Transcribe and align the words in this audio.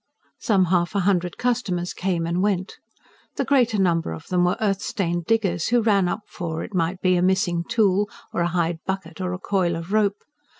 Some 0.39 0.65
half 0.73 0.95
a 0.95 1.01
hundred 1.01 1.37
customers 1.37 1.93
came 1.93 2.25
and 2.25 2.41
went. 2.41 2.77
The 3.35 3.45
greater 3.45 3.77
number 3.79 4.13
of 4.13 4.25
them 4.29 4.43
were 4.45 4.57
earth 4.59 4.81
stained 4.81 5.25
diggers, 5.25 5.67
who 5.67 5.83
ran 5.83 6.07
up 6.07 6.21
for, 6.25 6.63
it 6.63 6.73
might 6.73 7.01
be, 7.01 7.17
a 7.17 7.21
missing 7.21 7.63
tool, 7.63 8.09
or 8.33 8.41
a 8.41 8.47
hide 8.47 8.79
bucket, 8.87 9.21
or 9.21 9.31
a 9.33 9.37
coil 9.37 9.75
of 9.75 9.93
rope. 9.93 10.23